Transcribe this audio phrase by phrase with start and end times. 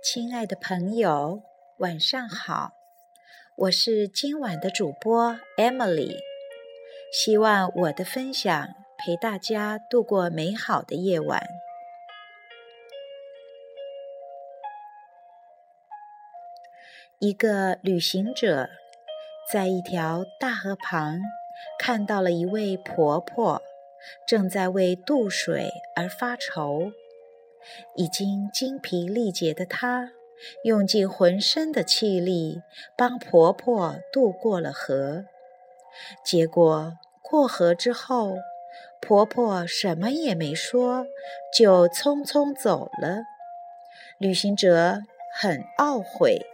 [0.00, 1.42] 亲爱的朋友，
[1.78, 2.72] 晚上好！
[3.56, 6.16] 我是今晚的主播 Emily，
[7.12, 11.42] 希望我的分享陪大家度过美好的夜晚。
[17.18, 18.70] 一个旅行者
[19.52, 21.18] 在一条大河旁
[21.76, 23.60] 看到了一位婆婆，
[24.28, 26.92] 正在为渡水而发愁。
[27.96, 30.10] 已经精疲力竭的她，
[30.64, 32.62] 用尽浑身的气力
[32.96, 35.24] 帮婆婆渡过了河。
[36.24, 38.36] 结果过河之后，
[39.00, 41.06] 婆婆什么也没说，
[41.56, 43.22] 就匆匆走了。
[44.18, 45.02] 旅行者
[45.40, 46.46] 很懊悔，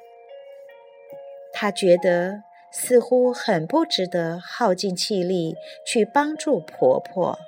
[1.53, 5.55] 他觉得似乎很不值得耗尽气力
[5.87, 7.39] 去帮助婆婆，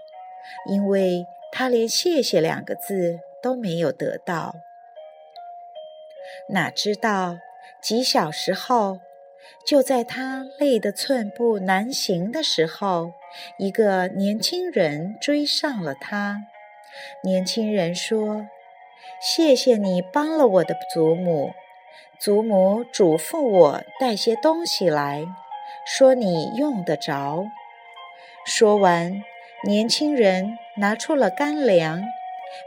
[0.71, 3.21] 因为他连“谢谢”两个字。
[3.42, 4.54] 都没有得到，
[6.48, 7.38] 哪知道
[7.80, 9.01] 几小时后，
[9.66, 13.12] 就在他累得寸步难行的时候，
[13.59, 16.43] 一个年轻人追上了他。
[17.23, 18.46] 年轻人说
[19.20, 21.52] ：“谢谢你帮了我的祖母，
[22.18, 25.26] 祖母嘱咐我带些东西来，
[25.84, 27.45] 说你用得着。”
[28.46, 29.23] 说完，
[29.65, 32.02] 年轻人拿出了干粮。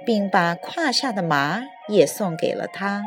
[0.05, 3.03] 并把胯下的马也送给了他。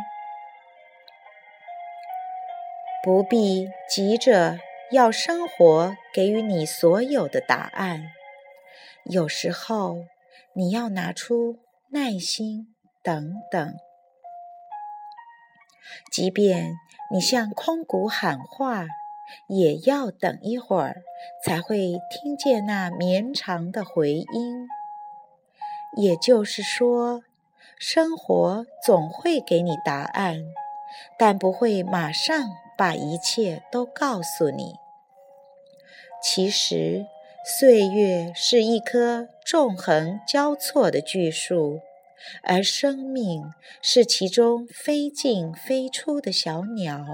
[3.02, 4.58] 不必急着
[4.92, 8.12] 要生活给予你所有的答案，
[9.04, 10.04] 有时候
[10.54, 11.58] 你要拿出
[11.90, 13.74] 耐心等等。
[16.12, 16.74] 即便
[17.12, 18.86] 你向空谷喊话，
[19.48, 21.02] 也要等一会儿
[21.44, 24.68] 才会听见那绵长的回音。
[25.96, 27.22] 也就是说，
[27.78, 30.44] 生活总会给你答案，
[31.18, 34.74] 但不会马上把一切都告诉你。
[36.22, 37.06] 其实，
[37.44, 41.80] 岁月是一棵纵横交错的巨树，
[42.42, 43.52] 而生命
[43.82, 47.04] 是其中飞进飞出的小鸟。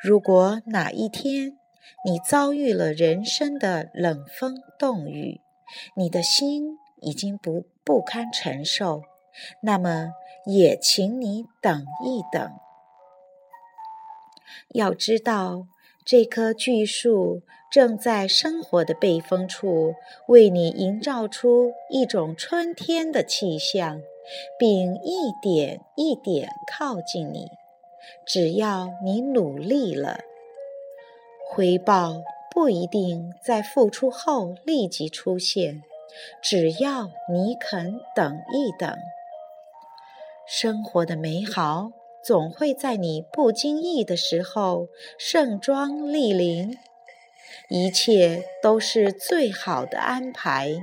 [0.00, 1.58] 如果哪一天
[2.04, 5.40] 你遭遇了人生的冷风冻雨，
[5.96, 6.78] 你的心。
[7.00, 9.02] 已经不不堪承受，
[9.62, 10.12] 那么
[10.46, 12.50] 也请你等一等。
[14.68, 15.66] 要知道，
[16.04, 19.94] 这棵巨树正在生活的背风处
[20.28, 24.00] 为你营造出一种春天的气象，
[24.58, 27.48] 并一点一点靠近你。
[28.24, 30.20] 只要你努力了，
[31.50, 35.82] 回报不一定在付出后立即出现。
[36.42, 38.96] 只要你肯等一等，
[40.46, 41.90] 生活的美好
[42.22, 44.88] 总会在你不经意的时候
[45.18, 46.78] 盛装莅临。
[47.68, 50.76] 一切都是最好的安排。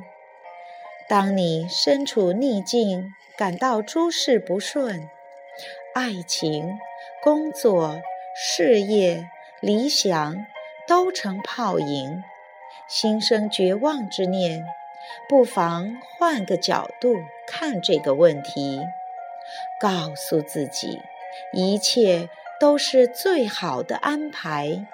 [1.08, 3.06] 当你身处逆境，
[3.38, 5.08] 感到诸事不顺，
[5.94, 6.78] 爱情、
[7.22, 8.02] 工作、
[8.36, 9.28] 事业、
[9.62, 10.46] 理想
[10.88, 12.24] 都成泡影，
[12.88, 14.66] 心生绝望之念。
[15.28, 17.16] 不妨换个角度
[17.48, 18.80] 看这个问题，
[19.80, 21.00] 告诉自己，
[21.54, 24.88] 一切都是最好的安排，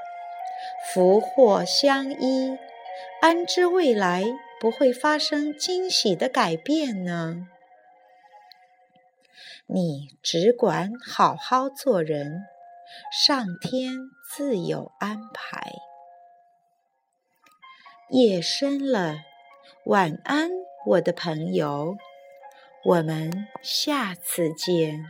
[0.94, 2.58] 福祸相依，
[3.22, 4.24] 安知未来
[4.60, 7.48] 不会发生惊喜的改变呢？
[9.68, 12.46] 你只管好好做人，
[13.12, 13.94] 上天
[14.28, 15.72] 自有安排。
[18.10, 19.29] 夜深了。
[19.90, 20.52] 晚安，
[20.86, 21.98] 我的朋友，
[22.86, 25.04] 我们下次见。